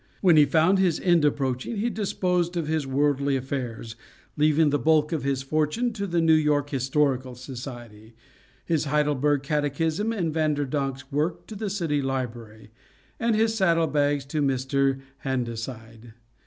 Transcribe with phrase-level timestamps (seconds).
[0.21, 3.95] When he found his end approaching, he disposed of his worldly affairs,
[4.35, 8.15] leaving the bulk of his fortune to the New York Historical Society;
[8.65, 12.71] his Heidelberg Catechism and Vander Donck's work to the City Library;
[13.19, 15.01] and his saddle bags to Mr.
[15.19, 16.15] Handaside.